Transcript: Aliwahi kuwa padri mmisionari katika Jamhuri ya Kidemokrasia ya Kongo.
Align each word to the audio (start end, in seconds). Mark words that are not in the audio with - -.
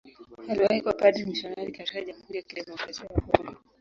Aliwahi 0.49 0.81
kuwa 0.81 0.93
padri 0.93 1.25
mmisionari 1.25 1.71
katika 1.71 2.01
Jamhuri 2.01 2.35
ya 2.37 2.43
Kidemokrasia 2.43 3.05
ya 3.13 3.21
Kongo. 3.21 3.57